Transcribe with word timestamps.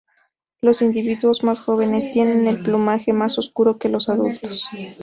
Los 0.63 0.81
individuos 0.81 1.43
más 1.43 1.59
jóvenes 1.59 2.11
tienen 2.11 2.47
el 2.47 2.63
plumaje 2.63 3.13
más 3.13 3.37
oscuro 3.37 3.77
que 3.77 3.87
los 3.87 4.09
adultos. 4.09 4.67